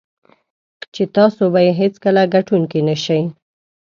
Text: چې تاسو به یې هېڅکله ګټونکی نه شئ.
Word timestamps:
چې 0.93 1.03
تاسو 1.15 1.43
به 1.53 1.59
یې 1.65 1.71
هېڅکله 1.81 2.21
ګټونکی 2.35 2.81
نه 2.89 2.95
شئ. 3.03 3.21